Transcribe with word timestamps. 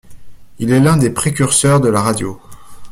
Il 0.57 0.71
est 0.71 0.79
l'un 0.79 0.97
des 0.97 1.11
précurseurs 1.11 1.79
de 1.79 1.87
la 1.87 2.01
radio. 2.01 2.41